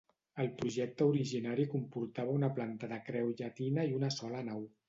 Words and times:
El 0.43 0.47
projecte 0.61 1.07
originari 1.09 1.67
comportava 1.75 2.35
una 2.39 2.51
planta 2.61 2.93
de 2.95 3.01
creu 3.11 3.33
llatina 3.43 3.89
i 3.93 3.99
una 4.01 4.15
sola 4.21 4.47
nau. 4.53 4.69